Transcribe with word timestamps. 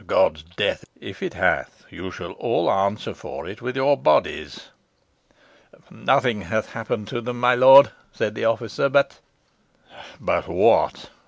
God's 0.07 0.41
death! 0.57 0.83
if 0.99 1.21
it 1.21 1.35
hath, 1.35 1.85
you 1.91 2.09
shall 2.09 2.31
all 2.31 2.71
answer 2.71 3.13
for 3.13 3.47
it 3.47 3.61
with 3.61 3.75
your 3.75 3.95
bodies." 3.95 4.69
"Nothing 5.91 6.41
hath 6.41 6.71
happened 6.71 7.07
to 7.09 7.21
them, 7.21 7.39
my 7.39 7.53
lord," 7.53 7.91
said 8.11 8.33
the 8.33 8.45
officer, 8.45 8.89
"but" 8.89 9.19
"But 10.19 10.47
what?" 10.47 11.11